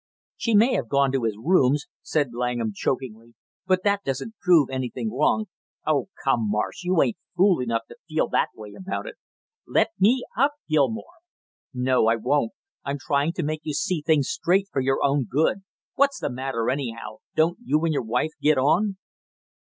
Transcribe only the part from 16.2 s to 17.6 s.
matter, anyhow; don't